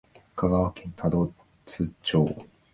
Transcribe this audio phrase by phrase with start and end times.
[0.35, 1.31] 香川県多度
[1.67, 2.25] 津町